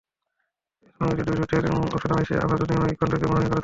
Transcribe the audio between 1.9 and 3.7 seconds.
ওঠা-নামায় সে আভা দ্যুতিময় হয়ে কণ্ঠকে মোহনীয় করে তোলে।